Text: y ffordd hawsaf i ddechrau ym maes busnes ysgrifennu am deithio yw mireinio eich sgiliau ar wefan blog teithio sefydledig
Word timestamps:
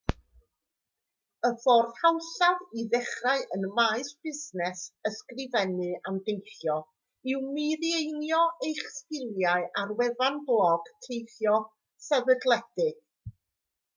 y 1.47 1.49
ffordd 1.63 1.91
hawsaf 2.03 2.61
i 2.83 2.85
ddechrau 2.93 3.43
ym 3.57 3.67
maes 3.79 4.09
busnes 4.29 4.81
ysgrifennu 5.09 5.89
am 6.11 6.17
deithio 6.31 6.77
yw 7.35 7.43
mireinio 7.59 8.41
eich 8.69 8.83
sgiliau 8.95 9.69
ar 9.83 9.93
wefan 10.01 10.41
blog 10.49 10.91
teithio 11.09 11.55
sefydledig 12.09 13.01